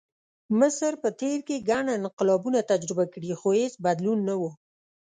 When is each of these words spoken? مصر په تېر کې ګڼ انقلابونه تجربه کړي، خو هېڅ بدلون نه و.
مصر 0.59 0.91
په 1.03 1.09
تېر 1.19 1.37
کې 1.47 1.65
ګڼ 1.69 1.85
انقلابونه 1.97 2.59
تجربه 2.71 3.05
کړي، 3.13 3.31
خو 3.39 3.49
هېڅ 3.59 3.73
بدلون 3.85 4.19
نه 4.27 4.35
و. 4.41 4.41